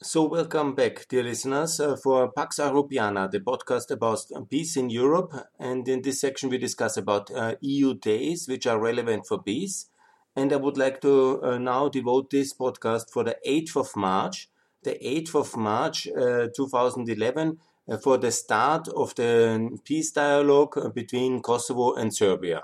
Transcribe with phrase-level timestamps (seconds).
[0.00, 5.34] So, welcome back, dear listeners, uh, for Pax Europiana, the podcast about peace in Europe.
[5.58, 9.86] And in this section, we discuss about uh, EU days which are relevant for peace.
[10.36, 14.48] And I would like to uh, now devote this podcast for the 8th of March,
[14.84, 17.58] the 8th of March uh, 2011,
[17.88, 22.62] uh, for the start of the peace dialogue between Kosovo and Serbia.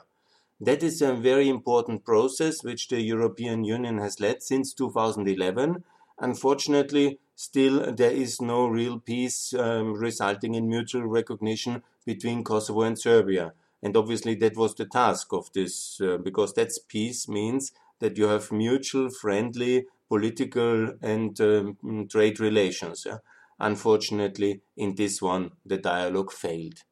[0.61, 5.83] That is a very important process which the European Union has led since 2011.
[6.21, 12.99] Unfortunately, still there is no real peace um, resulting in mutual recognition between Kosovo and
[12.99, 13.53] Serbia.
[13.83, 18.29] And obviously, that was the task of this, uh, because that's peace means that you
[18.29, 23.05] have mutual, friendly political and um, trade relations.
[23.07, 23.19] Yeah?
[23.61, 26.83] Unfortunately, in this one, the dialogue failed.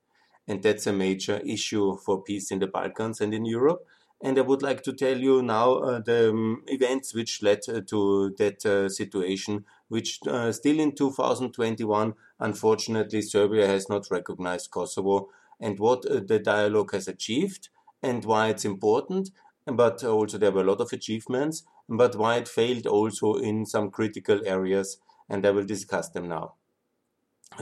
[0.47, 3.87] And that's a major issue for peace in the Balkans and in Europe.
[4.21, 7.81] And I would like to tell you now uh, the um, events which led uh,
[7.89, 15.29] to that uh, situation, which uh, still in 2021, unfortunately, Serbia has not recognized Kosovo
[15.61, 17.69] and what uh, the dialogue has achieved
[18.03, 19.29] and why it's important.
[19.67, 23.91] But also, there were a lot of achievements, but why it failed also in some
[23.91, 24.97] critical areas,
[25.29, 26.55] and I will discuss them now.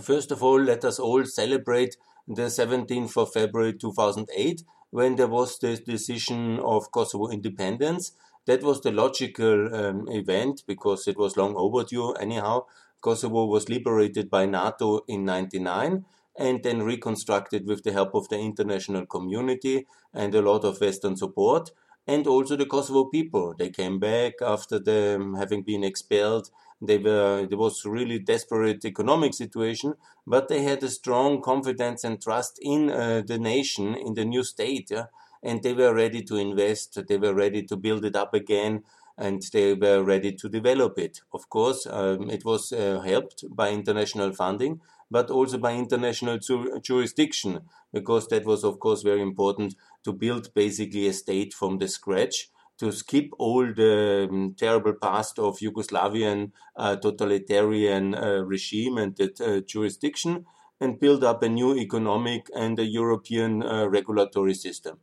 [0.01, 1.97] First of all, let us all celebrate
[2.29, 8.13] the 17th of February 2008 when there was the decision of Kosovo independence.
[8.47, 12.13] That was the logical um, event because it was long overdue.
[12.15, 12.65] Anyhow,
[13.01, 16.05] Kosovo was liberated by NATO in 99
[16.39, 21.17] and then reconstructed with the help of the international community and a lot of Western
[21.17, 21.71] support.
[22.07, 23.55] And also the Kosovo people.
[23.57, 26.51] They came back after them having been expelled
[26.83, 29.95] they were there was really desperate economic situation,
[30.27, 34.43] but they had a strong confidence and trust in uh, the nation, in the new
[34.43, 35.07] state, yeah?
[35.43, 36.99] And they were ready to invest.
[37.09, 38.85] They were ready to build it up again,
[39.17, 41.21] and they were ready to develop it.
[41.33, 44.81] Of course, um, it was uh, helped by international funding,
[45.11, 47.61] but also by international ju- jurisdiction,
[47.93, 49.75] because that was, of course, very important
[50.05, 52.49] to build basically a state from the scratch
[52.79, 59.39] to skip all the um, terrible past of Yugoslavian uh, totalitarian uh, regime and that
[59.41, 60.47] uh, jurisdiction
[60.81, 64.99] and build up a new economic and a European uh, regulatory system.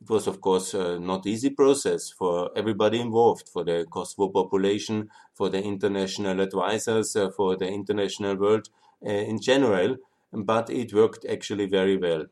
[0.00, 5.10] It was, of course, uh, not easy process for everybody involved, for the Kosovo population,
[5.34, 8.68] for the international advisors, uh, for the international world
[9.00, 9.96] in general,
[10.32, 12.26] but it worked actually very well.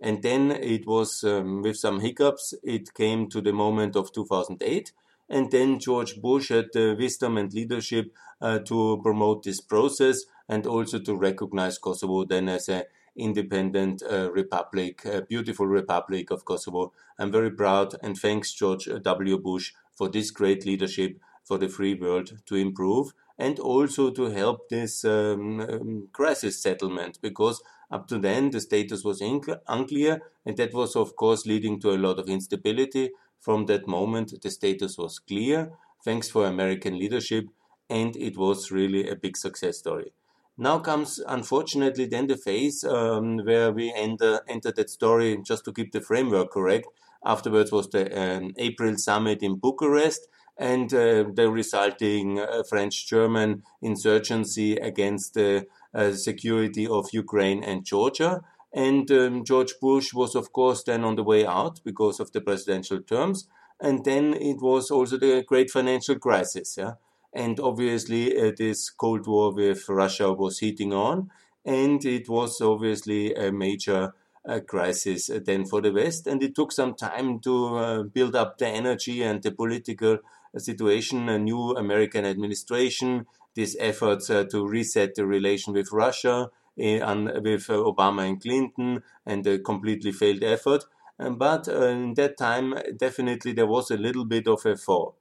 [0.00, 4.92] And then it was um, with some hiccups, it came to the moment of 2008.
[5.28, 10.66] And then George Bush had the wisdom and leadership uh, to promote this process and
[10.66, 12.84] also to recognize Kosovo then as an
[13.16, 16.92] independent uh, republic, beautiful republic of Kosovo.
[17.18, 19.38] I'm very proud and thanks George W.
[19.38, 24.68] Bush for this great leadership for the free world to improve and also to help
[24.68, 29.22] this um, um, crisis settlement because up to then, the status was
[29.68, 33.10] unclear, and that was, of course, leading to a lot of instability.
[33.40, 35.72] From that moment, the status was clear,
[36.04, 37.46] thanks for American leadership,
[37.88, 40.12] and it was really a big success story.
[40.58, 45.72] Now comes, unfortunately, then the phase um, where we enter, enter that story, just to
[45.72, 46.86] keep the framework correct.
[47.24, 50.28] Afterwards was the um, April summit in Bucharest,
[50.58, 57.84] and uh, the resulting uh, French German insurgency against the uh, security of Ukraine and
[57.84, 58.42] Georgia.
[58.72, 62.40] And um, George Bush was, of course, then on the way out because of the
[62.40, 63.48] presidential terms.
[63.80, 66.76] And then it was also the great financial crisis.
[66.78, 66.94] Yeah?
[67.36, 71.30] And obviously, uh, this Cold War with Russia was heating on.
[71.66, 74.14] And it was obviously a major
[74.48, 76.26] uh, crisis then for the West.
[76.26, 80.18] And it took some time to uh, build up the energy and the political
[80.56, 87.28] situation, a new American administration, these efforts uh, to reset the relation with Russia, and
[87.28, 90.84] eh, with uh, Obama and Clinton, and a completely failed effort.
[91.18, 95.16] Um, but uh, in that time, definitely there was a little bit of a fall.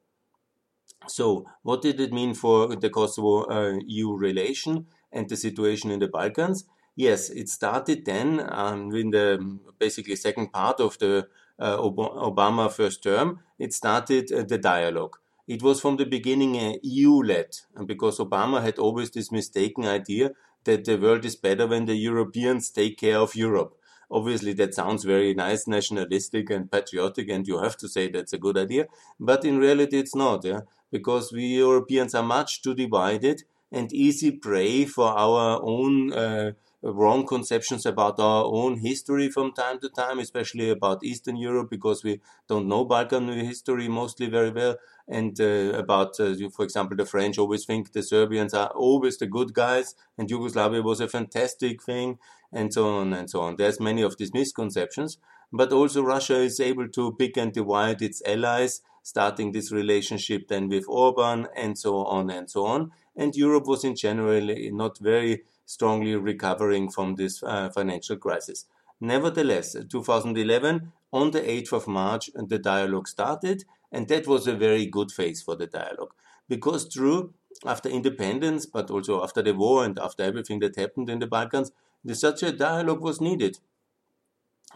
[1.07, 3.79] So, what did it mean for the Kosovo uh,
[4.17, 6.65] relation and the situation in the Balkans?
[6.95, 11.27] Yes, it started then um, in the basically second part of the
[11.59, 13.39] uh, Obama first term.
[13.59, 15.17] It started uh, the dialogue
[15.47, 17.55] it was from the beginning uh, EU led,
[17.85, 20.31] because Obama had always this mistaken idea
[20.63, 23.75] that the world is better when the Europeans take care of Europe.
[24.09, 28.37] Obviously, that sounds very nice, nationalistic and patriotic, and you have to say that's a
[28.37, 28.87] good idea.
[29.19, 30.61] But in reality, it's not, yeah?
[30.91, 36.51] Because we Europeans are much too divided and easy prey for our own uh,
[36.81, 42.03] wrong conceptions about our own history from time to time, especially about Eastern Europe, because
[42.03, 44.77] we don't know Balkan history mostly very well.
[45.07, 49.27] And uh, about, uh, for example, the French always think the Serbians are always the
[49.27, 52.19] good guys, and Yugoslavia was a fantastic thing,
[52.51, 53.55] and so on and so on.
[53.57, 55.17] There's many of these misconceptions,
[55.55, 60.67] but also Russia is able to pick and divide its allies, starting this relationship then
[60.67, 62.91] with Orban, and so on and so on.
[63.15, 68.65] And Europe was in general not very strongly recovering from this uh, financial crisis.
[68.99, 74.85] Nevertheless, 2011, on the 8th of March, the dialogue started, and that was a very
[74.85, 76.13] good phase for the dialogue.
[76.49, 77.33] Because, true,
[77.65, 81.71] after independence, but also after the war and after everything that happened in the Balkans,
[82.13, 83.59] such a dialogue was needed.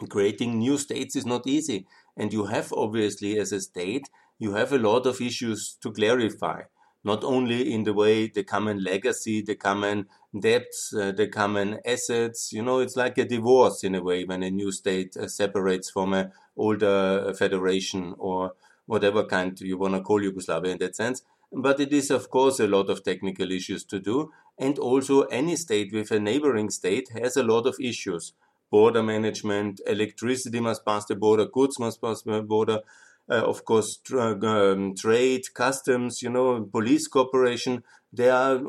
[0.07, 1.85] Creating new states is not easy,
[2.15, 6.63] and you have obviously, as a state, you have a lot of issues to clarify
[7.03, 10.07] not only in the way the common legacy, the common
[10.37, 12.51] debts, uh, the common assets.
[12.51, 15.89] You know, it's like a divorce in a way when a new state uh, separates
[15.89, 18.53] from an older uh, federation or
[18.85, 21.23] whatever kind you want to call Yugoslavia in that sense.
[21.51, 24.31] But it is, of course, a lot of technical issues to do.
[24.57, 28.33] And also, any state with a neighboring state has a lot of issues.
[28.71, 32.79] Border management, electricity must pass the border, goods must pass the border,
[33.29, 37.83] uh, of course, um, trade, customs, you know, police cooperation.
[38.11, 38.59] There are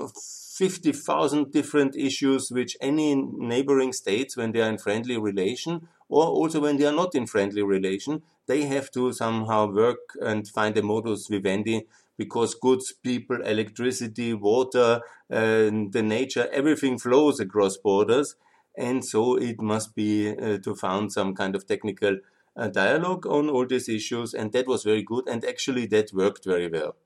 [0.56, 6.60] 50,000 different issues which any neighboring states, when they are in friendly relation, or also
[6.60, 10.82] when they are not in friendly relation, they have to somehow work and find a
[10.82, 11.86] modus vivendi
[12.18, 15.00] because goods, people, electricity, water,
[15.30, 18.36] uh, the nature, everything flows across borders.
[18.76, 22.18] And so it must be uh, to found some kind of technical
[22.56, 25.28] a dialogue on all these issues, and that was very good.
[25.28, 26.96] And actually, that worked very well.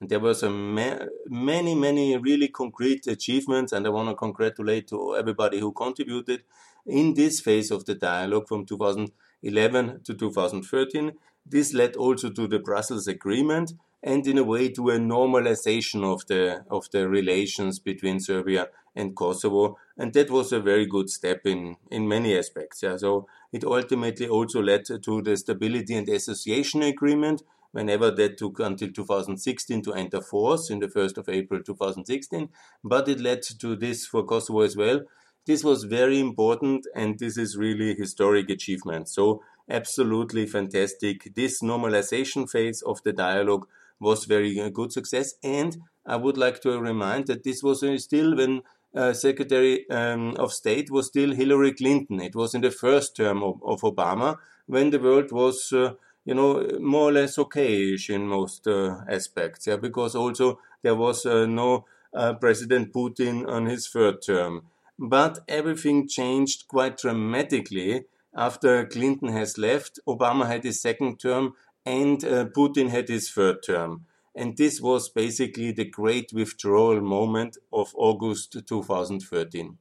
[0.00, 5.16] And there were ma- many, many really concrete achievements, and I want to congratulate to
[5.16, 6.44] everybody who contributed
[6.86, 11.12] in this phase of the dialogue from 2011 to 2013.
[11.44, 13.72] This led also to the Brussels Agreement,
[14.02, 19.16] and in a way to a normalization of the of the relations between Serbia and
[19.16, 22.82] Kosovo, and that was a very good step in in many aspects.
[22.82, 27.42] Yeah, so it ultimately also led to the Stability and Association Agreement,
[27.72, 32.48] whenever that took until 2016 to enter force in the 1st of April 2016.
[32.84, 35.00] But it led to this for Kosovo as well.
[35.46, 39.08] This was very important and this is really historic achievement.
[39.08, 41.34] So absolutely fantastic.
[41.34, 43.66] This normalization phase of the dialogue
[43.98, 45.34] was very uh, good success.
[45.42, 48.62] And I would like to remind that this was uh, still when
[48.94, 52.20] uh, Secretary um, of State was still Hillary Clinton.
[52.20, 54.36] It was in the first term of, of Obama
[54.66, 55.94] when the world was, uh,
[56.24, 59.66] you know, more or less okayish in most uh, aspects.
[59.66, 64.66] Yeah, because also there was uh, no uh, President Putin on his third term.
[64.98, 68.04] But everything changed quite dramatically
[68.36, 69.98] after Clinton has left.
[70.06, 71.54] Obama had his second term,
[71.84, 74.06] and Putin had his third term.
[74.34, 79.78] And this was basically the great withdrawal moment of August 2013.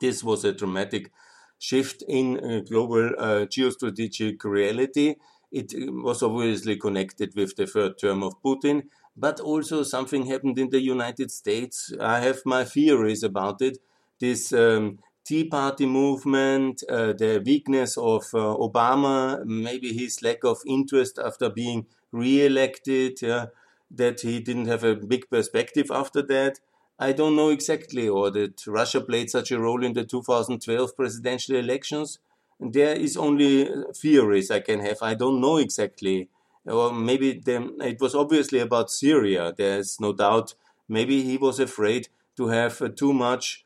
[0.00, 1.10] This was a dramatic
[1.58, 5.14] shift in uh, global uh, geostrategic reality.
[5.50, 10.58] It uh, was obviously connected with the third term of Putin, but also something happened
[10.58, 11.92] in the United States.
[11.98, 13.78] I have my theories about it.
[14.20, 20.58] This um, Tea Party movement, uh, the weakness of uh, Obama, maybe his lack of
[20.66, 21.86] interest after being
[22.16, 23.46] re-elected, uh,
[23.90, 26.58] that he didn't have a big perspective after that.
[26.98, 31.56] I don't know exactly, or that Russia played such a role in the 2012 presidential
[31.56, 32.18] elections.
[32.58, 34.98] There is only theories I can have.
[35.02, 36.30] I don't know exactly.
[36.64, 39.52] Or maybe it was obviously about Syria.
[39.56, 40.54] There's no doubt.
[40.88, 43.65] Maybe he was afraid to have uh, too much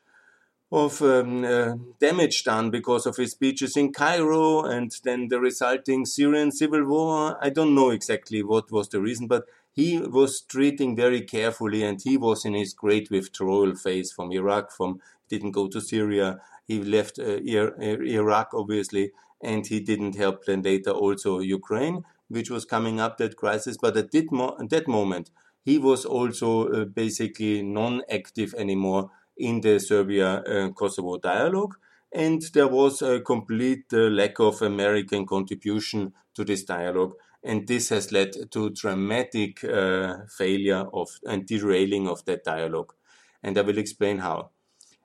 [0.71, 6.05] of um, uh, damage done because of his speeches in Cairo and then the resulting
[6.05, 7.37] Syrian civil war.
[7.41, 12.01] I don't know exactly what was the reason, but he was treating very carefully and
[12.01, 16.39] he was in his great withdrawal phase from Iraq, from didn't go to Syria.
[16.67, 19.11] He left uh, Iraq, obviously,
[19.41, 23.77] and he didn't help then later also Ukraine, which was coming up that crisis.
[23.81, 25.31] But at that, mo- at that moment,
[25.63, 31.75] he was also uh, basically non-active anymore in the Serbia-Kosovo uh, dialogue.
[32.13, 37.13] And there was a complete uh, lack of American contribution to this dialogue.
[37.43, 42.93] And this has led to dramatic uh, failure of and derailing of that dialogue.
[43.41, 44.51] And I will explain how.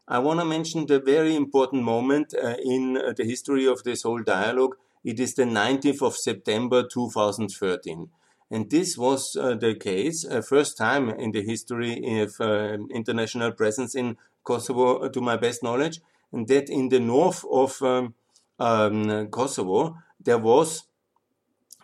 [0.08, 4.22] I want to mention the very important moment uh, in the history of this whole
[4.22, 4.76] dialogue.
[5.02, 8.08] It is the 19th of September 2013.
[8.50, 13.52] And this was uh, the case, uh, first time in the history of uh, international
[13.52, 16.00] presence in Kosovo, uh, to my best knowledge.
[16.32, 18.14] And that in the north of um,
[18.58, 20.84] um, Kosovo, there was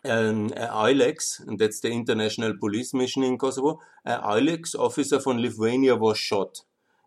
[0.04, 5.96] an EULEX, and that's the international police mission in Kosovo, an EULEX officer from Lithuania
[5.96, 6.62] was shot.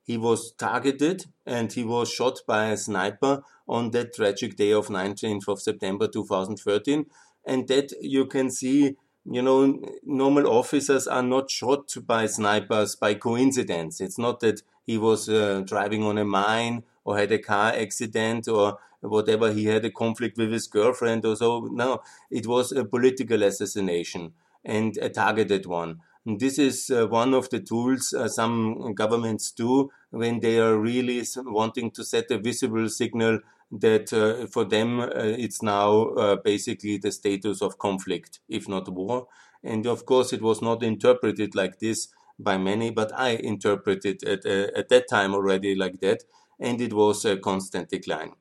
[0.06, 4.88] He was targeted and he was shot by a sniper on that tragic day of
[4.88, 7.06] 19th of September 2013.
[7.48, 8.98] And that you can see,
[9.29, 14.00] you know, normal officers are not shot by snipers by coincidence.
[14.00, 18.48] It's not that he was uh, driving on a mine or had a car accident
[18.48, 21.67] or whatever, he had a conflict with his girlfriend or so.
[21.72, 26.01] No, it was a political assassination and a targeted one.
[26.25, 30.75] And this is uh, one of the tools uh, some governments do when they are
[30.77, 33.39] really wanting to set a visible signal
[33.72, 38.88] that uh, for them uh, it's now uh, basically the status of conflict, if not
[38.90, 39.28] war.
[39.64, 42.08] And of course, it was not interpreted like this
[42.38, 46.24] by many, but I interpreted it at, uh, at that time already like that,
[46.60, 48.34] and it was a constant decline.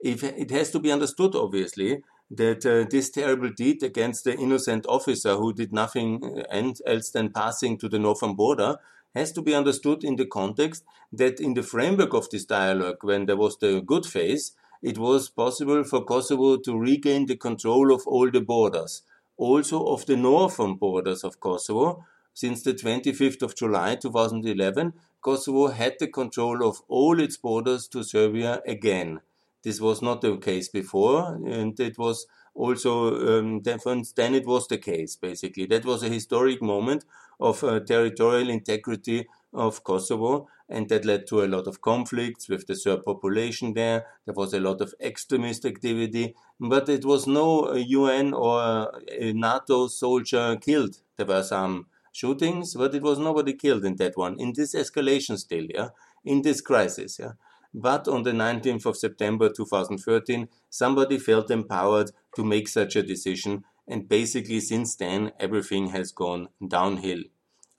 [0.00, 4.86] If it has to be understood, obviously, that uh, this terrible deed against the innocent
[4.88, 8.76] officer who did nothing uh, else than passing to the northern border
[9.18, 13.26] has to be understood in the context that in the framework of this dialogue, when
[13.26, 18.06] there was the good phase, it was possible for Kosovo to regain the control of
[18.06, 19.02] all the borders,
[19.36, 22.04] also of the northern borders of Kosovo.
[22.32, 28.04] Since the 25th of July 2011, Kosovo had the control of all its borders to
[28.04, 29.20] Serbia again.
[29.64, 34.78] This was not the case before, and it was also um, then it was the
[34.78, 35.66] case basically.
[35.66, 37.04] That was a historic moment
[37.40, 42.66] of uh, territorial integrity of Kosovo, and that led to a lot of conflicts with
[42.66, 44.06] the Serb population there.
[44.26, 50.56] There was a lot of extremist activity, but it was no UN or NATO soldier
[50.60, 51.00] killed.
[51.16, 54.38] There were some shootings, but it was nobody killed in that one.
[54.38, 55.90] In this escalation still, yeah,
[56.24, 57.32] in this crisis, yeah.
[57.74, 63.64] But on the 19th of September 2013, somebody felt empowered to make such a decision,
[63.86, 67.22] and basically since then, everything has gone downhill.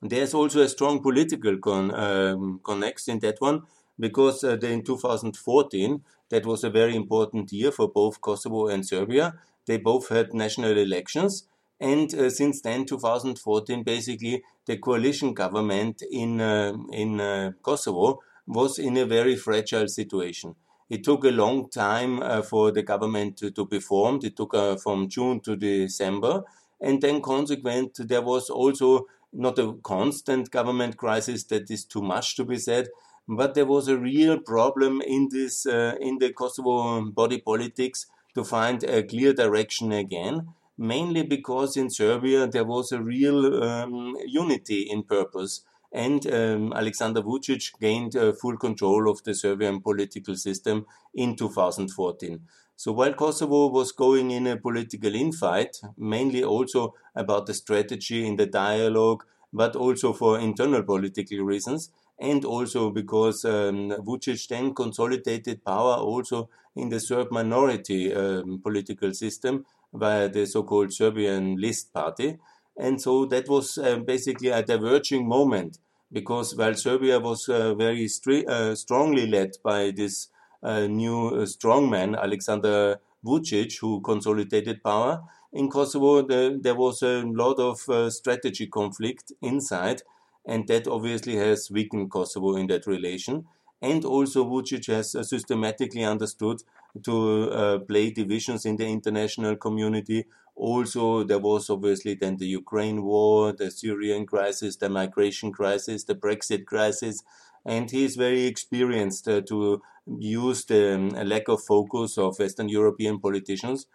[0.01, 3.63] There's also a strong political con, um, connection in that one,
[3.99, 9.33] because uh, in 2014, that was a very important year for both Kosovo and Serbia.
[9.65, 11.47] They both had national elections,
[11.79, 18.97] and uh, since then, 2014, basically the coalition government in uh, in Kosovo was in
[18.97, 20.55] a very fragile situation.
[20.89, 24.23] It took a long time uh, for the government to, to be formed.
[24.23, 26.43] It took uh, from June to December.
[26.81, 32.35] And then, consequent, there was also not a constant government crisis that is too much
[32.37, 32.87] to be said,
[33.27, 38.43] but there was a real problem in this uh, in the Kosovo body politics to
[38.43, 40.47] find a clear direction again.
[40.75, 45.61] Mainly because in Serbia there was a real um, unity in purpose
[45.91, 52.41] and um, Alexander Vucic gained uh, full control of the Serbian political system in 2014.
[52.75, 58.37] So while Kosovo was going in a political infight, mainly also about the strategy in
[58.37, 65.63] the dialogue, but also for internal political reasons, and also because um, Vucic then consolidated
[65.65, 72.37] power also in the Serb minority um, political system via the so-called Serbian List Party.
[72.79, 75.79] And so that was uh, basically a diverging moment
[76.11, 78.07] because while Serbia was uh, very
[78.47, 80.29] uh, strongly led by this
[80.63, 85.21] uh, new uh, strongman, Alexander Vucic, who consolidated power,
[85.51, 90.03] in Kosovo the, there was a lot of uh, strategy conflict inside,
[90.45, 93.45] and that obviously has weakened Kosovo in that relation.
[93.81, 96.63] And also, Vucic has uh, systematically understood
[97.03, 100.25] to play divisions in the international community
[100.59, 106.15] also, there was obviously then the Ukraine war, the Syrian crisis, the migration crisis, the
[106.15, 107.23] Brexit crisis,
[107.65, 112.67] and he is very experienced uh, to use the um, lack of focus of Western
[112.67, 113.85] European politicians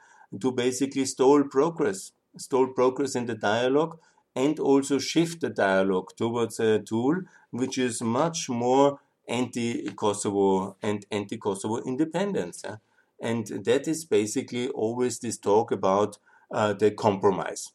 [0.41, 3.99] to basically stall progress, stall progress in the dialogue,
[4.35, 11.83] and also shift the dialogue towards a tool which is much more anti-Kosovo and anti-Kosovo
[11.83, 12.63] independence.
[12.65, 12.77] Yeah?
[13.21, 16.19] And that is basically always this talk about
[16.51, 17.73] the compromise.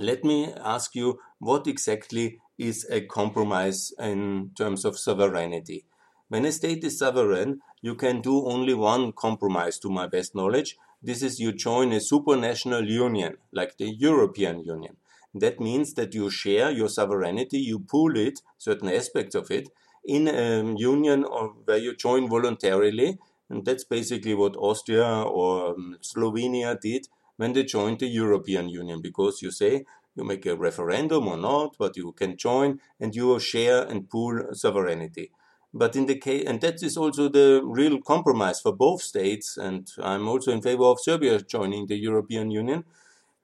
[0.00, 5.86] Let me ask you what exactly is a compromise in terms of sovereignty?
[6.28, 10.76] When a state is sovereign, you can do only one compromise to my best knowledge.
[11.02, 14.96] This is you join a supranational union, like the European Union.
[15.34, 19.68] That means that you share your sovereignty, you pool it, certain aspects of it,
[20.04, 21.22] in a union
[21.64, 23.18] where you join voluntarily.
[23.50, 29.00] And that's basically what Austria or um, Slovenia did when they joined the European Union
[29.02, 33.38] because you say you make a referendum or not, but you can join and you
[33.40, 35.32] share and pool sovereignty.
[35.72, 39.56] But in the case, and that is also the real compromise for both states.
[39.56, 42.84] And I'm also in favor of Serbia joining the European Union.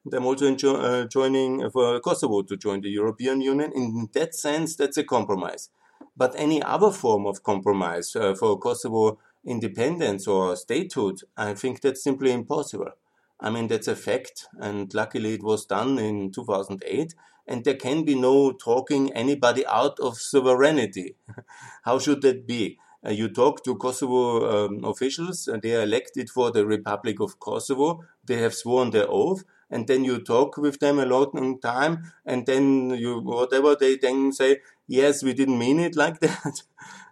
[0.05, 3.73] And I'm also uh, joining for Kosovo to join the European Union.
[3.75, 5.71] In that sense, that's a compromise.
[6.17, 12.03] But any other form of compromise uh, for Kosovo independence or statehood, I think that's
[12.05, 12.93] simply impossible.
[13.41, 14.47] I mean, that's a fact.
[14.59, 17.15] And luckily it was done in 2008
[17.51, 21.17] and there can be no talking anybody out of sovereignty.
[21.83, 22.79] How should that be?
[23.05, 27.41] Uh, you talk to Kosovo um, officials, and they are elected for the Republic of
[27.41, 28.05] Kosovo.
[28.25, 32.47] They have sworn their oath, and then you talk with them a long time, and
[32.47, 36.63] then you whatever they then say, yes, we didn't mean it like that.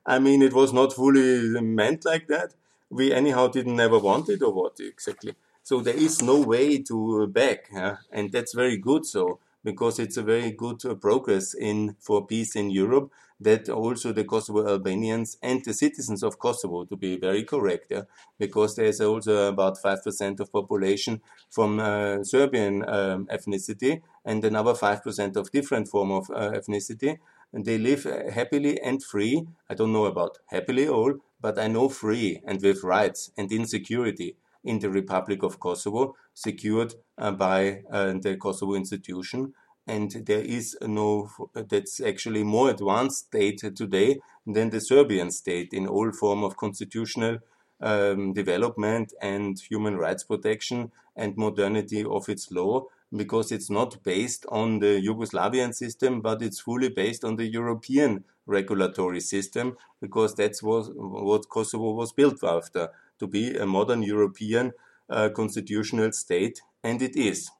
[0.05, 2.55] I mean, it was not fully meant like that.
[2.91, 5.35] We anyhow didn't ever want it, or what exactly?
[5.69, 7.99] So there is no way to back, yeah?
[8.11, 9.05] and that's very good.
[9.05, 14.15] So because it's a very good uh, progress in for peace in Europe that also
[14.15, 18.05] the Kosovo Albanians and the citizens of Kosovo, to be very correct, yeah,
[18.39, 21.21] because there's also about 5% of population
[21.51, 27.19] from uh, Serbian um, ethnicity and another 5% of different form of uh, ethnicity.
[27.53, 29.47] And they live uh, happily and free.
[29.69, 33.67] I don't know about happily all, but I know free and with rights and in
[33.67, 39.55] security in the Republic of Kosovo, secured uh, by uh, the Kosovo institution.
[39.87, 45.87] And there is no, that's actually more advanced state today than the Serbian state in
[45.87, 47.39] all form of constitutional
[47.81, 52.87] um, development and human rights protection and modernity of its law
[53.17, 58.25] because it's not based on the Yugoslavian system, but it's fully based on the European
[58.47, 64.73] regulatory system because that's what, what Kosovo was built after to be a modern European
[65.11, 67.51] uh, constitutional state, and it is.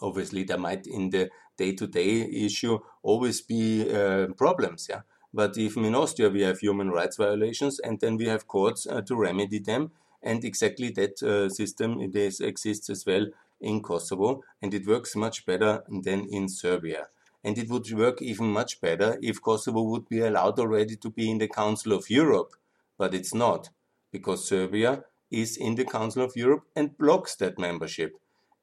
[0.00, 5.02] Obviously, there might in the day-to-day issue always be uh, problems, yeah.
[5.32, 9.02] But even in Austria, we have human rights violations, and then we have courts uh,
[9.02, 9.92] to remedy them.
[10.22, 13.26] And exactly that uh, system it is, exists as well
[13.60, 17.08] in Kosovo, and it works much better than in Serbia.
[17.44, 21.30] And it would work even much better if Kosovo would be allowed already to be
[21.30, 22.52] in the Council of Europe,
[22.98, 23.70] but it's not
[24.12, 28.16] because Serbia is in the Council of Europe and blocks that membership.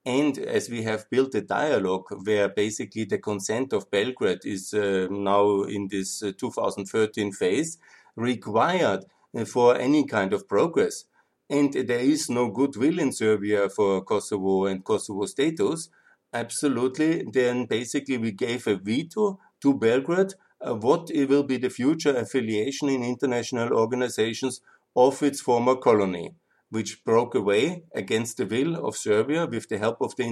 [0.05, 5.07] And as we have built a dialogue where basically the consent of Belgrade is uh,
[5.11, 7.77] now in this uh, 2013 phase
[8.15, 9.05] required
[9.37, 11.05] uh, for any kind of progress,
[11.49, 15.89] and there is no goodwill in Serbia for Kosovo and Kosovo status,
[16.33, 22.15] absolutely, then basically we gave a veto to Belgrade uh, what will be the future
[22.15, 24.61] affiliation in international organizations
[24.97, 26.33] of its former colony,
[26.71, 30.23] which broke away against the will of Serbia with the help of the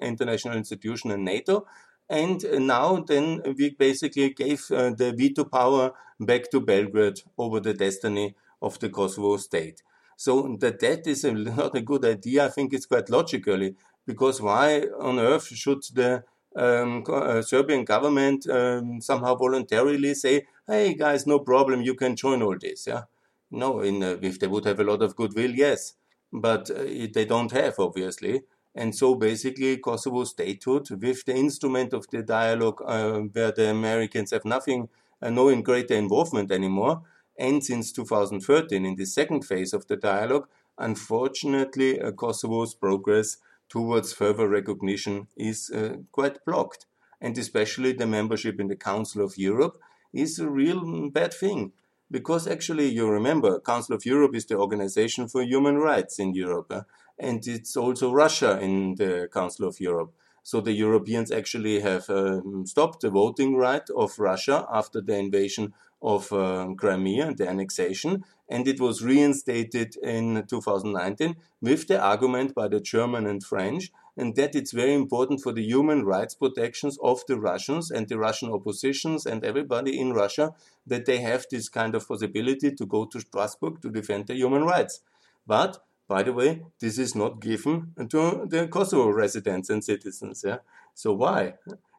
[0.00, 1.66] international institution and NATO.
[2.08, 7.74] And now then we basically gave uh, the veto power back to Belgrade over the
[7.74, 9.82] destiny of the Kosovo state.
[10.16, 12.46] So that that is a, not a good idea.
[12.46, 16.24] I think it's quite logically because why on earth should the
[16.56, 22.42] um, uh, Serbian government um, somehow voluntarily say, "Hey guys, no problem, you can join
[22.42, 23.02] all this." Yeah,
[23.50, 25.94] no, in, uh, if they would have a lot of goodwill, yes,
[26.32, 28.42] but uh, they don't have, obviously.
[28.74, 34.30] And so basically, Kosovo statehood, with the instrument of the dialogue uh, where the Americans
[34.30, 34.88] have nothing,
[35.20, 37.02] uh, no in greater involvement anymore,
[37.38, 44.12] and since 2013, in the second phase of the dialogue, unfortunately, uh, Kosovo's progress towards
[44.12, 46.86] further recognition is uh, quite blocked.
[47.20, 49.78] And especially the membership in the Council of Europe
[50.12, 51.72] is a real bad thing
[52.10, 56.70] because actually you remember council of europe is the organization for human rights in europe
[56.70, 56.82] uh,
[57.18, 60.12] and it's also russia in the council of europe.
[60.42, 65.74] So the europeans actually have um, stopped the voting right of russia after the invasion
[66.00, 68.24] of um, crimea and the annexation.
[68.48, 74.34] And it was reinstated in 2019 with the argument by the german and french and
[74.34, 78.50] that it's very important for the human rights protections of the Russians and the Russian
[78.50, 80.54] oppositions and everybody in Russia
[80.86, 84.64] that they have this kind of possibility to go to Strasbourg to defend their human
[84.64, 85.00] rights.
[85.46, 85.78] But
[86.08, 90.42] by the way, this is not given to the Kosovo residents and citizens.
[90.44, 90.58] Yeah?
[90.94, 91.54] So why?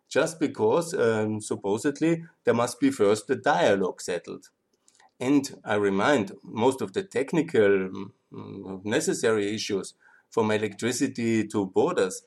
[0.10, 4.50] Just because um, supposedly there must be first the dialogue settled.
[5.22, 7.90] And I remind most of the technical
[8.34, 9.94] um, necessary issues
[10.30, 12.22] from electricity to borders,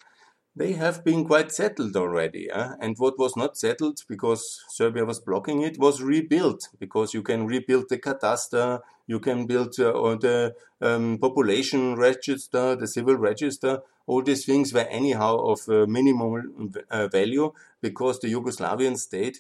[0.55, 2.51] they have been quite settled already.
[2.51, 2.71] Eh?
[2.81, 7.47] And what was not settled because Serbia was blocking it was rebuilt because you can
[7.47, 13.81] rebuild the cadastre, you can build uh, the um, population register, the civil register.
[14.07, 19.39] All these things were anyhow of uh, minimum uh, value because the Yugoslavian state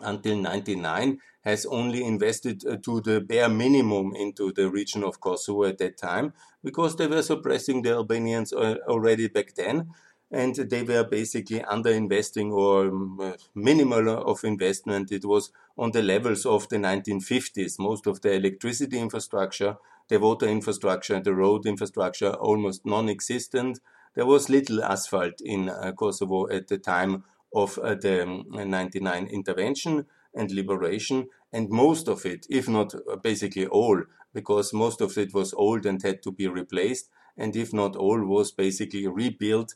[0.00, 5.64] until 99 has only invested uh, to the bare minimum into the region of Kosovo
[5.64, 9.90] at that time because they were suppressing the Albanians uh, already back then
[10.30, 15.12] and they were basically underinvesting or um, minimal of investment.
[15.12, 17.78] It was on the levels of the 1950s.
[17.78, 19.76] Most of the electricity infrastructure,
[20.08, 23.80] the water infrastructure, the road infrastructure almost non-existent.
[24.14, 29.28] There was little asphalt in uh, Kosovo at the time of uh, the 99 um,
[29.28, 35.16] intervention and liberation, and most of it, if not uh, basically all, because most of
[35.16, 39.74] it was old and had to be replaced, and if not all, was basically rebuilt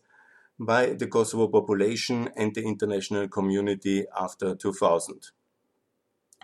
[0.58, 5.30] by the Kosovo population and the international community after 2000.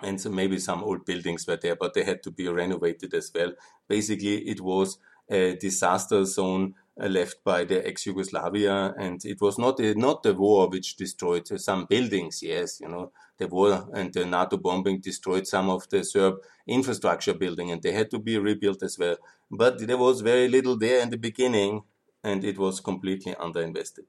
[0.02, 3.30] And so maybe some old buildings were there, but they had to be renovated as
[3.34, 3.52] well.
[3.88, 4.98] Basically, it was
[5.28, 10.34] a disaster zone uh, left by the ex-Yugoslavia, and it was not a, not the
[10.34, 12.42] war which destroyed some buildings.
[12.42, 17.34] Yes, you know the war and the NATO bombing destroyed some of the Serb infrastructure
[17.34, 19.16] building, and they had to be rebuilt as well.
[19.50, 21.82] But there was very little there in the beginning,
[22.22, 24.06] and it was completely underinvested.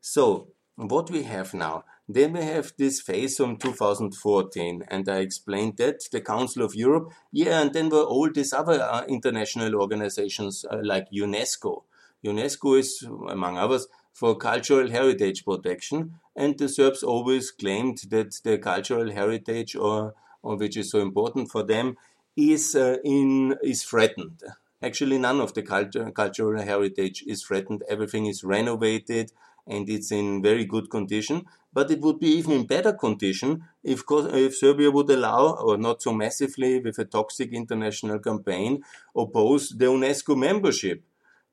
[0.00, 5.76] So what we have now, then we have this phase from 2014, and I explained
[5.76, 10.64] that the Council of Europe, yeah, and then were all these other uh, international organizations
[10.70, 11.82] uh, like UNESCO
[12.24, 18.58] UNESCO is, among others, for cultural heritage protection, and the Serbs always claimed that the
[18.58, 21.96] cultural heritage, or, or which is so important for them,
[22.36, 24.42] is uh, in is threatened.
[24.82, 27.82] Actually, none of the culture, cultural heritage is threatened.
[27.88, 29.32] Everything is renovated
[29.66, 31.44] and it's in very good condition.
[31.72, 36.02] But it would be even in better condition if, if Serbia would allow, or not
[36.02, 38.82] so massively with a toxic international campaign,
[39.14, 41.02] oppose the UNESCO membership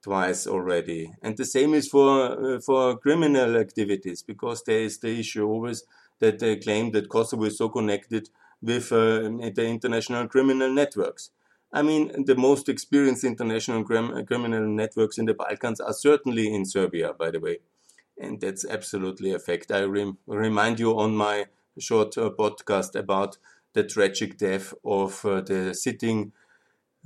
[0.01, 1.13] twice already.
[1.21, 5.83] And the same is for uh, for criminal activities because there is the issue always
[6.19, 8.29] that they claim that Kosovo is so connected
[8.61, 11.31] with uh, the international criminal networks.
[11.71, 17.13] I mean, the most experienced international criminal networks in the Balkans are certainly in Serbia,
[17.13, 17.59] by the way.
[18.17, 19.71] And that's absolutely a fact.
[19.71, 21.45] I rem remind you on my
[21.77, 23.37] short uh, podcast about
[23.73, 26.33] the tragic death of uh, the sitting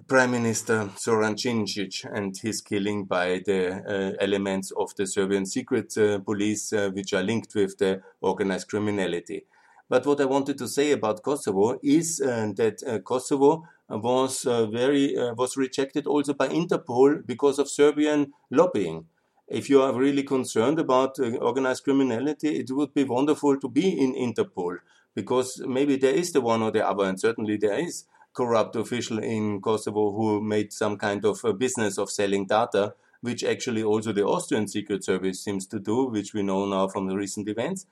[0.07, 5.95] Prime Minister Zoran Djindjic and his killing by the uh, elements of the Serbian secret
[5.97, 9.45] uh, police, uh, which are linked with the organized criminality.
[9.87, 14.65] But what I wanted to say about Kosovo is uh, that uh, Kosovo was uh,
[14.65, 19.05] very was rejected also by Interpol because of Serbian lobbying.
[19.47, 24.15] If you are really concerned about organized criminality, it would be wonderful to be in
[24.15, 24.79] Interpol
[25.13, 29.19] because maybe there is the one or the other, and certainly there is corrupt official
[29.19, 34.11] in Kosovo who made some kind of a business of selling data, which actually also
[34.11, 37.85] the Austrian Secret Service seems to do, which we know now from the recent events.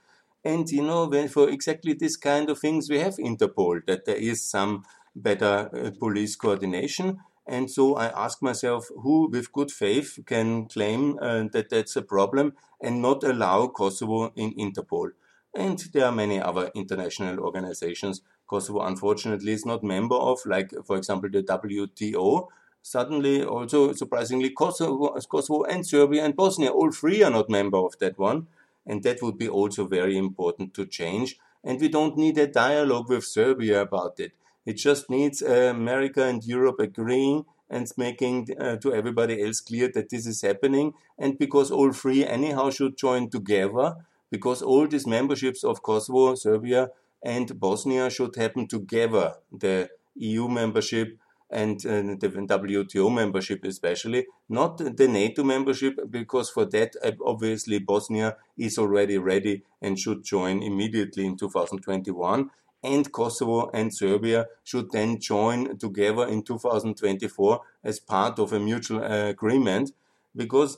[0.43, 4.15] And you know, when for exactly this kind of things, we have Interpol, that there
[4.15, 4.83] is some
[5.15, 7.19] better uh, police coordination.
[7.47, 12.01] And so I ask myself, who with good faith can claim uh, that that's a
[12.01, 15.11] problem and not allow Kosovo in Interpol?
[15.53, 18.21] And there are many other international organizations
[18.51, 22.47] Kosovo unfortunately is not member of, like for example the WTO.
[22.81, 27.97] Suddenly, also surprisingly, Kosovo, Kosovo and Serbia and Bosnia, all three are not member of
[27.99, 28.47] that one,
[28.85, 31.37] and that would be also very important to change.
[31.63, 34.33] And we don't need a dialogue with Serbia about it.
[34.65, 39.89] It just needs uh, America and Europe agreeing and making uh, to everybody else clear
[39.93, 40.93] that this is happening.
[41.17, 43.95] And because all three anyhow should join together,
[44.29, 46.89] because all these memberships of Kosovo, Serbia,
[47.23, 51.17] and Bosnia should happen together, the EU membership
[51.51, 56.93] and uh, the WTO membership especially, not the NATO membership, because for that,
[57.25, 62.49] obviously, Bosnia is already ready and should join immediately in 2021.
[62.83, 69.03] And Kosovo and Serbia should then join together in 2024 as part of a mutual
[69.03, 69.91] uh, agreement,
[70.35, 70.77] because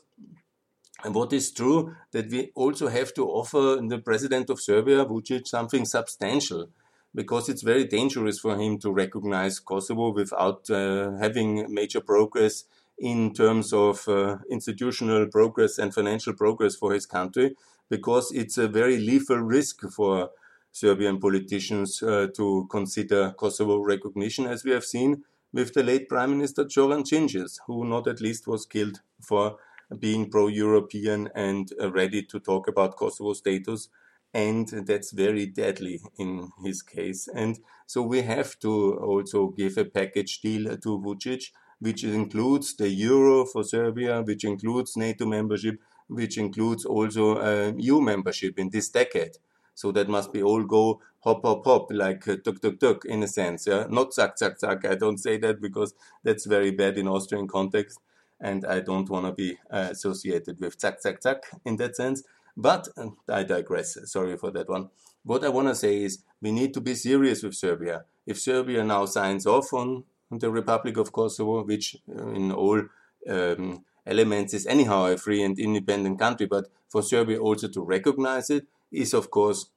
[1.04, 5.48] and what is true that we also have to offer the president of Serbia, Vucic,
[5.48, 6.70] something substantial,
[7.14, 12.66] because it's very dangerous for him to recognize Kosovo without uh, having major progress
[12.98, 17.56] in terms of uh, institutional progress and financial progress for his country,
[17.90, 20.30] because it's a very lethal risk for
[20.72, 26.32] Serbian politicians uh, to consider Kosovo recognition, as we have seen with the late Prime
[26.32, 29.58] Minister Zoran Djindjic, who not at least was killed for
[30.00, 33.90] being pro-European and uh, ready to talk about Kosovo status.
[34.34, 37.28] And that's very deadly in his case.
[37.28, 42.90] And so we have to also give a package deal to Vucic, which includes the
[42.90, 48.90] euro for Serbia, which includes NATO membership, which includes also uh, EU membership in this
[48.90, 49.38] decade.
[49.76, 53.24] So that must be all go hop, hop, hop, like uh, tuk, tuk, tuk, in
[53.24, 53.68] a sense.
[53.68, 54.86] Yeah, not zack, zack, zack.
[54.86, 58.00] I don't say that because that's very bad in Austrian context,
[58.40, 62.24] and I don't want to be uh, associated with zack, zack, zack in that sense.
[62.56, 63.98] But uh, I digress.
[64.12, 64.90] Sorry for that one.
[65.24, 68.06] What I want to say is we need to be serious with Serbia.
[68.26, 72.82] If Serbia now signs off on the Republic of Kosovo, which uh, in all
[73.30, 78.50] um, elements is anyhow a free and independent country, but for Serbia also to recognize
[78.50, 79.68] it is, of course,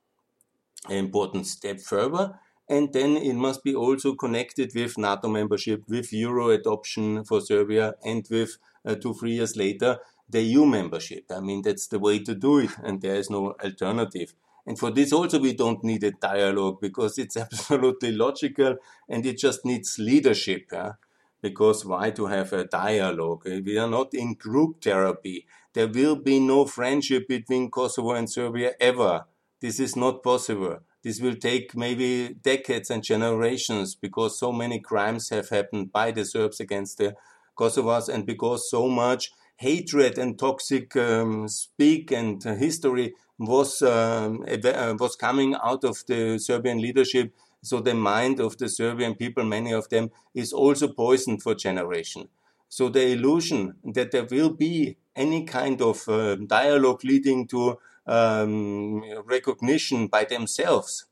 [0.88, 2.38] an important step further.
[2.68, 7.94] And then it must be also connected with NATO membership, with Euro adoption for Serbia,
[8.04, 9.98] and with uh, two, three years later,
[10.28, 11.24] the EU membership.
[11.30, 14.34] I mean, that's the way to do it, and there is no alternative.
[14.66, 18.76] And for this also we don't need a dialogue because it's absolutely logical
[19.08, 20.66] and it just needs leadership.
[20.72, 20.94] Yeah?
[21.40, 23.44] Because why to have a dialogue?
[23.44, 25.46] We are not in group therapy.
[25.72, 29.26] There will be no friendship between Kosovo and Serbia ever.
[29.60, 30.80] This is not possible.
[31.06, 36.24] This will take maybe decades and generations because so many crimes have happened by the
[36.24, 37.14] Serbs against the
[37.56, 44.94] Kosovars and because so much hatred and toxic um, speak and history was um, uh,
[44.98, 47.32] was coming out of the Serbian leadership.
[47.62, 52.26] So the mind of the Serbian people, many of them, is also poisoned for generation.
[52.68, 59.02] So the illusion that there will be any kind of uh, dialogue leading to um,
[59.24, 61.06] recognition by themselves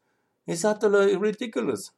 [0.46, 1.90] is utterly ridiculous.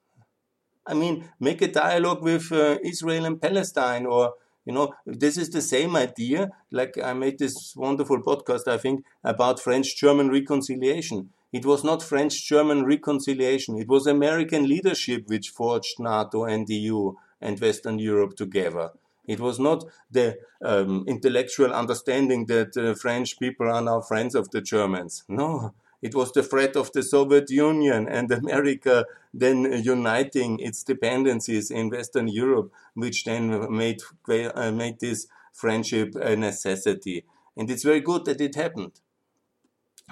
[0.87, 4.35] I mean, make a dialogue with uh, Israel and Palestine or
[4.67, 6.51] you know, this is the same idea.
[6.73, 11.31] Like I made this wonderful podcast, I think, about French German reconciliation.
[11.53, 13.79] It was not French German reconciliation.
[13.79, 18.91] It was American leadership which forged NATO and the EU and Western Europe together.
[19.27, 24.51] It was not the um, intellectual understanding that uh, French people are now friends of
[24.51, 25.25] the Germans.
[25.29, 31.71] No, it was the threat of the Soviet Union and America then uniting its dependencies
[31.71, 37.25] in Western Europe, which then made, uh, made this friendship a necessity.
[37.57, 39.01] And it's very good that it happened.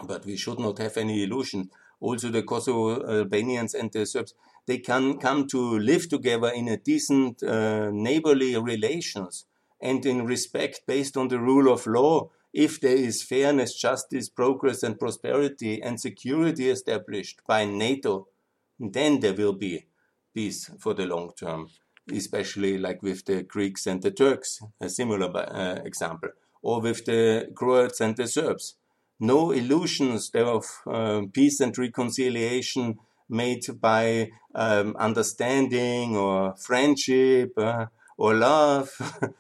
[0.04, 1.70] But we should not have any illusion.
[2.00, 4.34] Also, the Kosovo Albanians and the Serbs,
[4.66, 9.46] they can come to live together in a decent uh, neighborly relations
[9.80, 14.84] and in respect based on the rule of law if there is fairness, justice, progress,
[14.84, 18.28] and prosperity and security established by NATO,
[18.78, 19.86] then there will be
[20.32, 21.68] peace for the long term,
[22.12, 26.30] especially like with the Greeks and the Turks, a similar uh, example,
[26.62, 28.76] or with the Croats and the Serbs.
[29.18, 32.98] No illusions there of uh, peace and reconciliation
[33.28, 38.90] made by um, understanding or friendship uh, or love.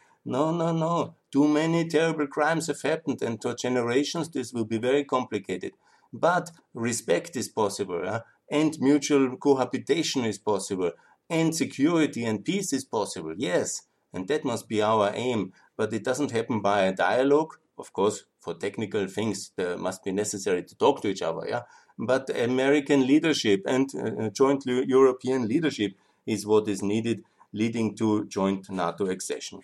[0.24, 1.14] no, no, no.
[1.30, 5.72] Too many terrible crimes have happened, and for generations this will be very complicated.
[6.12, 8.20] But respect is possible, uh,
[8.50, 10.92] and mutual cohabitation is possible,
[11.28, 13.34] and security and peace is possible.
[13.36, 15.52] Yes, and that must be our aim.
[15.76, 17.54] But it doesn't happen by a dialogue.
[17.76, 21.46] Of course, for technical things, there must be necessary to talk to each other.
[21.48, 21.62] Yeah,
[21.98, 25.92] but American leadership and uh, joint European leadership
[26.26, 29.60] is what is needed, leading to joint NATO accession.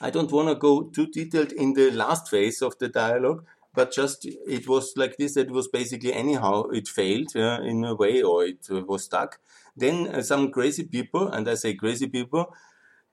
[0.00, 3.92] I don't want to go too detailed in the last phase of the dialogue, but
[3.92, 8.22] just it was like this it was basically anyhow it failed uh, in a way
[8.22, 9.40] or it uh, was stuck.
[9.76, 12.54] Then uh, some crazy people, and I say crazy people,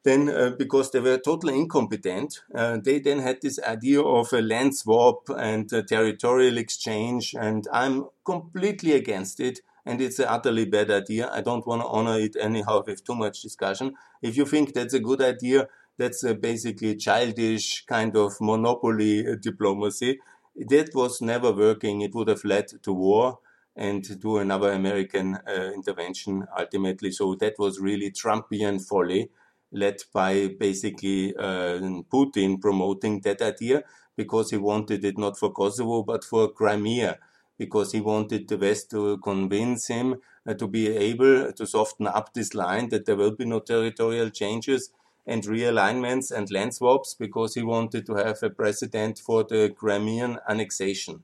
[0.03, 4.41] then uh, because they were totally incompetent, uh, they then had this idea of a
[4.41, 9.59] land swap and territorial exchange, and I'm completely against it.
[9.85, 11.29] And it's an utterly bad idea.
[11.29, 13.95] I don't want to honor it anyhow with too much discussion.
[14.21, 19.35] If you think that's a good idea, that's uh, basically childish kind of monopoly uh,
[19.35, 20.19] diplomacy.
[20.55, 21.99] That was never working.
[22.01, 23.39] It would have led to war
[23.75, 27.11] and to another American uh, intervention ultimately.
[27.11, 29.31] So that was really Trumpian folly
[29.73, 31.79] led by basically uh,
[32.11, 33.83] Putin promoting that idea
[34.15, 37.19] because he wanted it not for Kosovo but for Crimea
[37.57, 40.15] because he wanted the West to convince him
[40.47, 44.29] uh, to be able to soften up this line that there will be no territorial
[44.29, 44.91] changes
[45.25, 50.37] and realignments and land swaps because he wanted to have a precedent for the Crimean
[50.49, 51.23] annexation.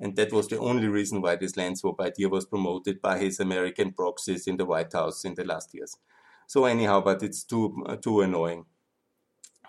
[0.00, 3.40] And that was the only reason why this land swap idea was promoted by his
[3.40, 5.96] American proxies in the White House in the last years.
[6.48, 8.64] So anyhow, but it's too uh, too annoying.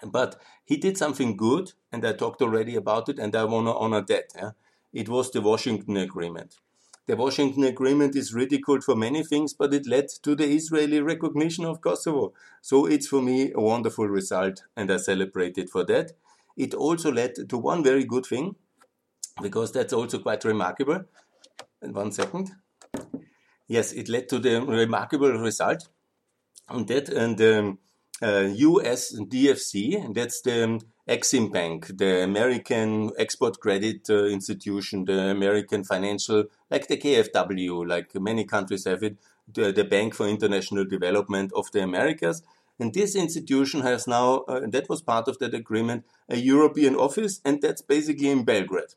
[0.02, 3.74] But he did something good, and I talked already about it, and I want to
[3.74, 4.28] honor that.
[4.34, 4.52] Yeah?
[4.94, 6.56] It was the Washington Agreement.
[7.06, 11.66] The Washington Agreement is ridiculed for many things, but it led to the Israeli recognition
[11.66, 12.32] of Kosovo.
[12.62, 16.14] So it's for me a wonderful result, and I celebrate it for that.
[16.56, 18.56] It also led to one very good thing,
[19.42, 21.04] because that's also quite remarkable.
[21.82, 22.52] one second.
[23.68, 25.99] Yes, it led to the remarkable result and
[26.70, 27.78] that and the
[28.22, 35.84] uh, US DFC, that's the Exim Bank, the American Export Credit uh, Institution, the American
[35.84, 39.18] financial, like the KFW, like many countries have it,
[39.52, 42.44] the, the Bank for International Development of the Americas.
[42.80, 47.42] And this institution has now, uh, that was part of that agreement, a European office,
[47.44, 48.94] and that's basically in Belgrade.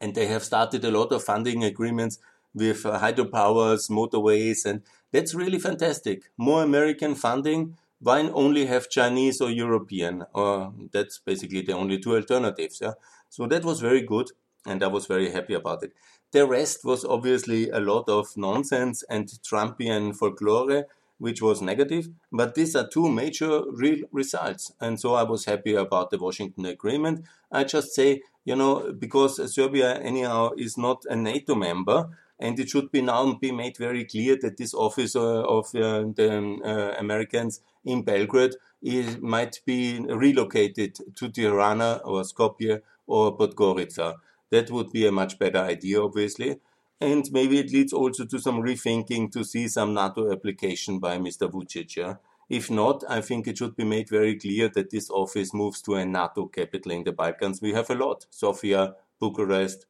[0.00, 2.18] And they have started a lot of funding agreements
[2.54, 4.82] with uh, hydropowers, motorways, and
[5.12, 6.30] that's really fantastic.
[6.36, 7.76] More American funding.
[8.00, 10.24] Why only have Chinese or European?
[10.32, 12.80] Or that's basically the only two alternatives.
[12.80, 12.94] Yeah.
[13.28, 14.30] So that was very good,
[14.66, 15.92] and I was very happy about it.
[16.32, 20.86] The rest was obviously a lot of nonsense and Trumpian folklore,
[21.18, 22.08] which was negative.
[22.32, 24.72] But these are two major real results.
[24.80, 27.26] And so I was happy about the Washington Agreement.
[27.52, 32.08] I just say, you know, because Serbia, anyhow, is not a NATO member,
[32.40, 36.04] and it should be now be made very clear that this office uh, of uh,
[36.16, 44.16] the uh, Americans in Belgrade is, might be relocated to Tirana or Skopje or Podgorica.
[44.50, 46.58] That would be a much better idea, obviously.
[46.98, 51.50] And maybe it leads also to some rethinking to see some NATO application by Mr.
[51.50, 51.96] Vucic.
[51.96, 52.14] Yeah?
[52.48, 55.94] If not, I think it should be made very clear that this office moves to
[55.94, 57.62] a NATO capital in the Balkans.
[57.62, 59.86] We have a lot Sofia, Bucharest,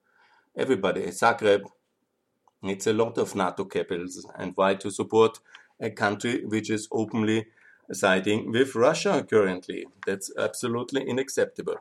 [0.57, 1.63] everybody, Zagreb.
[2.63, 4.27] It's a lot of NATO capitals.
[4.37, 5.41] And why to support
[5.81, 7.47] a country which is openly
[7.93, 9.87] siding with Russia currently?
[10.07, 11.77] That's absolutely unacceptable.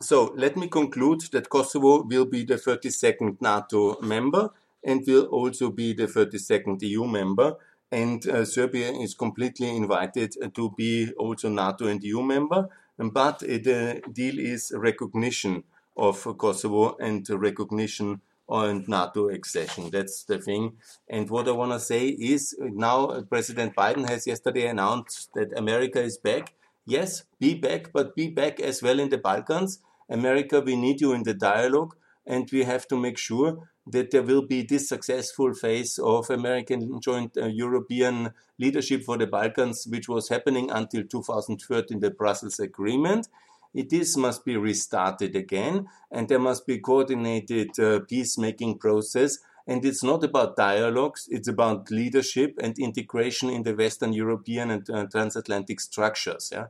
[0.00, 4.50] So let me conclude that Kosovo will be the 32nd NATO member
[4.82, 7.56] and will also be the 32nd EU member.
[7.92, 12.68] And uh, Serbia is completely invited to be also NATO and EU member.
[12.96, 15.64] But the deal is recognition
[15.96, 19.90] of Kosovo and recognition and NATO accession.
[19.90, 20.76] That's the thing.
[21.08, 26.00] And what I want to say is now President Biden has yesterday announced that America
[26.00, 26.54] is back.
[26.86, 31.12] Yes, be back, but be back as well in the Balkans America, we need you
[31.12, 31.94] in the dialogue,
[32.26, 37.00] and we have to make sure that there will be this successful phase of American
[37.00, 43.28] joint uh, European leadership for the Balkans, which was happening until 2013, the Brussels Agreement.
[43.72, 49.38] It, this must be restarted again, and there must be coordinated uh, peacemaking process.
[49.66, 54.90] And it's not about dialogues; it's about leadership and integration in the Western European and
[54.90, 56.50] uh, transatlantic structures.
[56.52, 56.66] Yeah,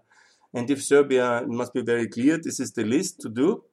[0.53, 3.65] and if Serbia must be very clear, this is the list to do.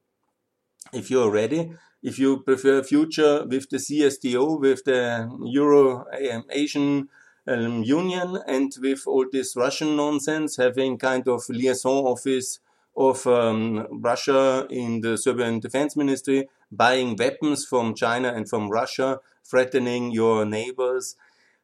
[0.94, 6.46] If you are ready, if you prefer future with the CSTO, with the Euro um,
[6.50, 7.10] Asian
[7.46, 12.60] um, Union, and with all this Russian nonsense, having kind of liaison office
[12.98, 19.20] of um, Russia in the Serbian Defense Ministry, buying weapons from China and from Russia,
[19.46, 21.16] threatening your neighbors,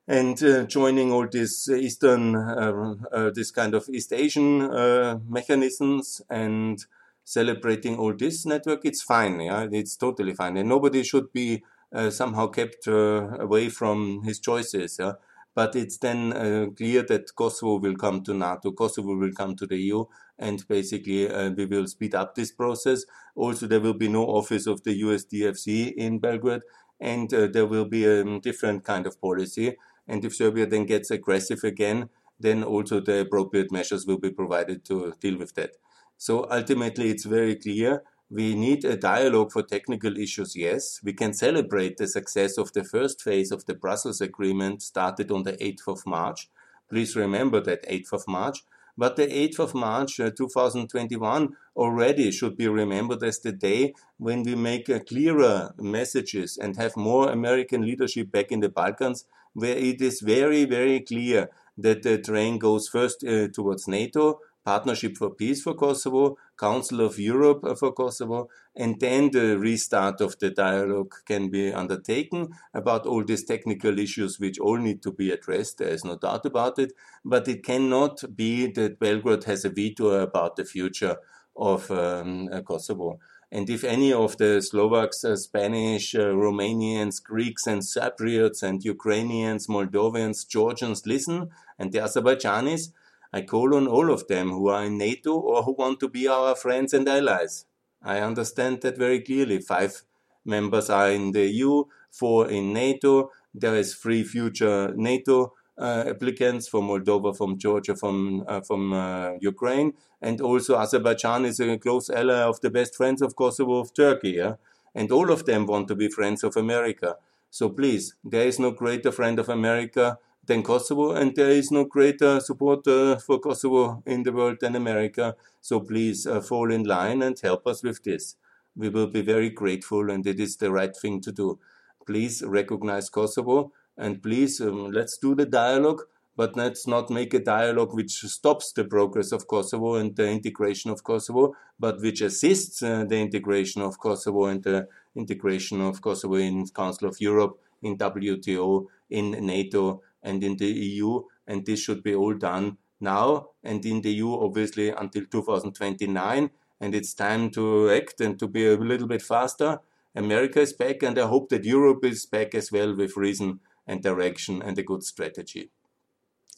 [0.08, 6.22] and uh, joining all these Eastern, uh, uh, this kind of East Asian uh, mechanisms
[6.30, 6.86] and
[7.24, 9.39] celebrating all this network, it's fine.
[9.39, 14.39] Yeah, it's totally fine, and nobody should be uh, somehow kept uh, away from his
[14.39, 14.98] choices.
[15.00, 15.13] Yeah?
[15.56, 19.68] But it's then uh, clear that Kosovo will come to NATO, Kosovo will come to
[19.68, 20.06] the EU,
[20.39, 23.06] and basically uh, we will speed up this process.
[23.36, 26.62] Also, there will be no office of the USDFC in Belgrade,
[27.00, 29.76] and uh, there will be a different kind of policy
[30.08, 34.84] and if Serbia then gets aggressive again, then also the appropriate measures will be provided
[34.86, 35.72] to deal with that.
[36.18, 41.00] So ultimately, it's very clear we need a dialogue for technical issues, yes.
[41.04, 45.44] We can celebrate the success of the first phase of the Brussels Agreement started on
[45.44, 46.50] the 8th of March.
[46.90, 48.64] Please remember that 8th of March.
[48.96, 54.44] But the 8th of March uh, 2021 already should be remembered as the day when
[54.44, 59.78] we make uh, clearer messages and have more American leadership back in the Balkans where
[59.78, 65.32] it is very, very clear that the train goes first uh, towards NATO, Partnership for
[65.32, 71.13] Peace for Kosovo, Council of Europe for Kosovo, and then the restart of the dialogue
[71.26, 75.80] can be undertaken about all these technical issues which all need to be addressed.
[75.80, 76.93] There is no doubt about it.
[77.26, 81.17] But it cannot be that Belgrade has a veto about the future
[81.56, 83.19] of um, Kosovo.
[83.52, 89.67] And if any of the Slovaks, uh, Spanish, uh, Romanians, Greeks, and Cypriots, and Ukrainians,
[89.67, 92.92] Moldovans, Georgians listen, and the Azerbaijanis,
[93.34, 96.27] I call on all of them who are in NATO or who want to be
[96.27, 97.65] our friends and allies.
[98.02, 99.60] I understand that very clearly.
[99.60, 100.04] Five
[100.46, 103.31] members are in the EU, four in NATO.
[103.54, 109.31] There is three future NATO uh, applicants from Moldova, from Georgia, from uh, from uh,
[109.40, 113.94] Ukraine, and also Azerbaijan is a close ally of the best friends of Kosovo of
[113.94, 114.34] Turkey.
[114.44, 114.56] Yeah?
[114.96, 117.17] and all of them want to be friends of America.
[117.50, 121.85] So please, there is no greater friend of America than Kosovo, and there is no
[121.85, 125.35] greater supporter for Kosovo in the world than America.
[125.62, 128.35] So please uh, fall in line and help us with this.
[128.75, 131.60] We will be very grateful, and it is the right thing to do.
[132.06, 136.02] Please recognize Kosovo, and please um, let's do the dialogue,
[136.35, 140.91] but let's not make a dialogue which stops the progress of Kosovo and the integration
[140.91, 146.35] of Kosovo, but which assists uh, the integration of Kosovo and the integration of Kosovo
[146.35, 152.02] in Council of Europe, in WTO, in NATO, and in the EU, and this should
[152.02, 156.50] be all done now and in the EU, obviously, until 2029.
[156.80, 159.80] And it's time to act and to be a little bit faster.
[160.15, 164.02] America is back, and I hope that Europe is back as well with reason and
[164.02, 165.69] direction and a good strategy.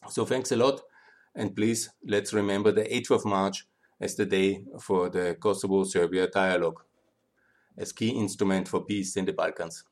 [0.10, 0.82] So, thanks a lot.
[1.36, 3.68] And please, let's remember the 8th of March
[4.00, 6.82] as the day for the Kosovo Serbia dialogue
[7.78, 9.84] as key instrument for peace in the Balkans.